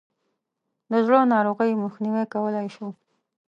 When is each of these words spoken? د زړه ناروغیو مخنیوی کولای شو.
د 0.91 0.93
زړه 1.05 1.19
ناروغیو 1.33 1.81
مخنیوی 1.85 2.23
کولای 2.33 2.67
شو. 2.75 2.87